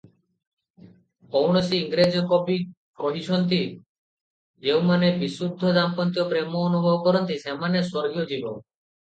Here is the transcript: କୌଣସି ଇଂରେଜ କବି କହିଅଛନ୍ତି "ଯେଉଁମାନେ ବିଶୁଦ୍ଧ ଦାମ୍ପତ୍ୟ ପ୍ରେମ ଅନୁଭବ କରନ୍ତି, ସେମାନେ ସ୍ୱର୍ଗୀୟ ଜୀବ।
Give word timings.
କୌଣସି 1.33 1.75
ଇଂରେଜ 1.81 2.23
କବି 2.31 2.55
କହିଅଛନ୍ତି 3.03 3.59
"ଯେଉଁମାନେ 4.69 5.13
ବିଶୁଦ୍ଧ 5.21 5.75
ଦାମ୍ପତ୍ୟ 5.77 6.27
ପ୍ରେମ 6.33 6.65
ଅନୁଭବ 6.73 6.97
କରନ୍ତି, 7.07 7.41
ସେମାନେ 7.47 7.85
ସ୍ୱର୍ଗୀୟ 7.93 8.29
ଜୀବ। 8.35 8.57